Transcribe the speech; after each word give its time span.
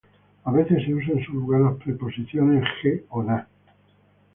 A 0.45 0.51
veces 0.51 0.83
se 0.83 0.95
usa 0.95 1.13
en 1.13 1.23
su 1.23 1.33
lugar 1.33 1.61
las 1.61 1.75
preposiciones 1.75 2.63
"je" 2.81 3.03
o 3.09 3.21
"na". 3.21 3.47